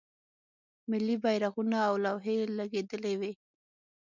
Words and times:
ملی 0.89 1.15
بیرغونه 1.23 1.77
او 1.89 1.95
لوحې 2.03 2.35
لګیدلې 2.57 3.13
وې. 3.19 3.31